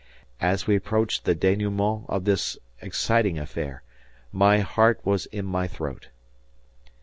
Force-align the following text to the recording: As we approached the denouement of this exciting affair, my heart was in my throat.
As 0.39 0.65
we 0.65 0.75
approached 0.75 1.25
the 1.25 1.35
denouement 1.35 2.07
of 2.09 2.25
this 2.25 2.57
exciting 2.81 3.37
affair, 3.37 3.83
my 4.31 4.57
heart 4.57 4.99
was 5.05 5.27
in 5.27 5.45
my 5.45 5.67
throat. 5.67 6.09